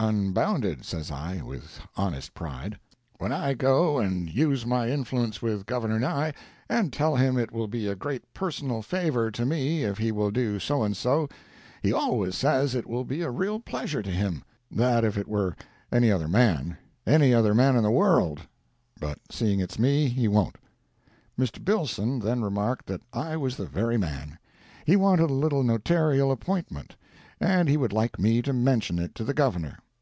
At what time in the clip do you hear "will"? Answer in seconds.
7.52-7.68, 10.12-10.30, 12.86-13.04